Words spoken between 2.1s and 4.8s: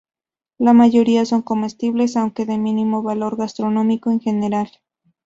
aunque de mínimo valor gastronómico en general.